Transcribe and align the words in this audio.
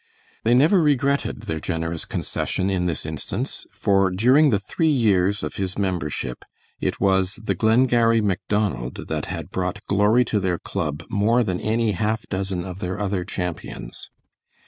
They 0.43 0.55
never 0.55 0.81
regretted 0.81 1.41
their 1.41 1.59
generous 1.59 2.05
concession 2.05 2.71
in 2.71 2.87
this 2.87 3.05
instance, 3.05 3.67
for 3.71 4.09
during 4.09 4.49
the 4.49 4.57
three 4.57 4.89
years 4.89 5.43
of 5.43 5.57
his 5.57 5.77
membership, 5.77 6.43
it 6.79 6.99
was 6.99 7.35
the 7.35 7.53
Glengarry 7.53 8.19
Macdonald 8.19 9.09
that 9.09 9.25
had 9.27 9.51
brought 9.51 9.85
glory 9.85 10.25
to 10.25 10.39
their 10.39 10.57
club 10.57 11.03
more 11.11 11.43
than 11.43 11.59
any 11.59 11.91
half 11.91 12.23
dozen 12.29 12.65
of 12.65 12.79
their 12.79 12.99
other 12.99 13.23
champions. 13.23 14.09